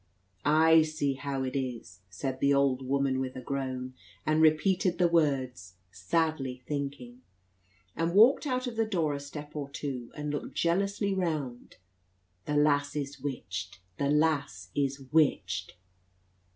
"I 0.43 0.81
see 0.81 1.13
how 1.13 1.43
it 1.43 1.55
is," 1.55 1.99
said 2.09 2.39
the 2.39 2.55
old 2.55 2.81
woman, 2.81 3.19
with 3.19 3.35
a 3.35 3.39
groan, 3.39 3.93
and 4.25 4.41
repeated 4.41 4.97
the 4.97 5.07
words, 5.07 5.75
sadly 5.91 6.63
thinking; 6.67 7.21
and 7.95 8.15
walked 8.15 8.47
out 8.47 8.65
of 8.65 8.77
the 8.77 8.87
door 8.87 9.13
a 9.13 9.19
step 9.19 9.55
or 9.55 9.69
two, 9.69 10.11
and 10.15 10.31
looked 10.31 10.55
jealously 10.55 11.13
round. 11.13 11.75
"The 12.45 12.55
lass 12.57 12.95
is 12.95 13.19
witched, 13.21 13.79
the 13.99 14.09
lass 14.09 14.71
is 14.73 14.99
witched!" 15.13 15.75